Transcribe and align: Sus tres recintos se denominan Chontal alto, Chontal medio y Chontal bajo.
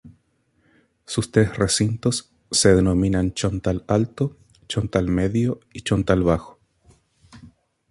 Sus 1.05 1.29
tres 1.31 1.55
recintos 1.59 2.31
se 2.49 2.73
denominan 2.73 3.35
Chontal 3.35 3.83
alto, 3.87 4.35
Chontal 4.67 5.07
medio 5.09 5.59
y 5.73 5.81
Chontal 5.81 6.23
bajo. 6.23 6.57